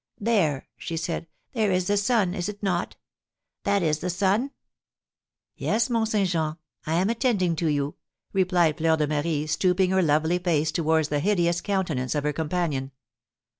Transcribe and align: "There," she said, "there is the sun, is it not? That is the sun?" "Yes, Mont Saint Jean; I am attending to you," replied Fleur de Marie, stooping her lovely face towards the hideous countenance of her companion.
"There," 0.19 0.67
she 0.79 0.97
said, 0.97 1.27
"there 1.53 1.71
is 1.71 1.85
the 1.85 1.95
sun, 1.95 2.33
is 2.33 2.49
it 2.49 2.63
not? 2.63 2.95
That 3.65 3.83
is 3.83 3.99
the 3.99 4.09
sun?" 4.09 4.49
"Yes, 5.55 5.91
Mont 5.91 6.09
Saint 6.09 6.27
Jean; 6.27 6.57
I 6.87 6.95
am 6.95 7.11
attending 7.11 7.55
to 7.57 7.67
you," 7.67 7.93
replied 8.33 8.79
Fleur 8.79 8.97
de 8.97 9.05
Marie, 9.05 9.45
stooping 9.45 9.91
her 9.91 10.01
lovely 10.01 10.39
face 10.39 10.71
towards 10.71 11.09
the 11.09 11.19
hideous 11.19 11.61
countenance 11.61 12.15
of 12.15 12.23
her 12.23 12.33
companion. 12.33 12.89